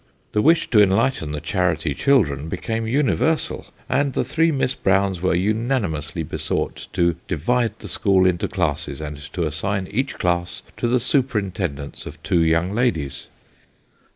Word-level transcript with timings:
The 0.31 0.41
wish 0.41 0.67
to 0.71 0.81
enlighten 0.81 1.31
the 1.31 1.39
charity 1.39 1.93
children 1.93 2.49
became 2.49 2.87
universal, 2.87 3.67
and 3.87 4.13
the 4.13 4.23
three 4.23 4.51
Miss 4.51 4.73
Browns 4.73 5.21
were 5.21 5.35
unani 5.35 5.87
mously 5.91 6.27
besought 6.27 6.87
to 6.93 7.17
divide 7.27 7.77
the 7.77 7.87
school 7.87 8.25
into 8.25 8.47
classes, 8.47 8.99
and 8.99 9.17
to 9.33 9.45
assign 9.45 9.85
each 9.91 10.15
class 10.15 10.63
to 10.77 10.87
the 10.87 10.99
superintendence 10.99 12.07
of 12.07 12.23
two 12.23 12.39
young 12.41 12.71
ladies. 12.73 13.27